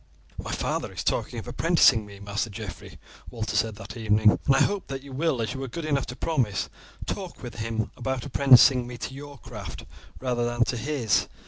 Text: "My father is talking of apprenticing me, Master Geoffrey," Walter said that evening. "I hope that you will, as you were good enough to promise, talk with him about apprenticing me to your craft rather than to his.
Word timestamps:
"My 0.43 0.51
father 0.51 0.91
is 0.91 1.03
talking 1.03 1.37
of 1.37 1.47
apprenticing 1.47 2.07
me, 2.07 2.19
Master 2.19 2.49
Geoffrey," 2.49 2.97
Walter 3.29 3.55
said 3.55 3.75
that 3.75 3.95
evening. 3.95 4.39
"I 4.51 4.57
hope 4.63 4.87
that 4.87 5.03
you 5.03 5.11
will, 5.13 5.43
as 5.43 5.53
you 5.53 5.59
were 5.59 5.67
good 5.67 5.85
enough 5.85 6.07
to 6.07 6.15
promise, 6.15 6.69
talk 7.05 7.43
with 7.43 7.57
him 7.57 7.91
about 7.95 8.25
apprenticing 8.25 8.87
me 8.87 8.97
to 8.97 9.13
your 9.13 9.37
craft 9.37 9.85
rather 10.19 10.43
than 10.43 10.63
to 10.63 10.75
his. 10.77 11.27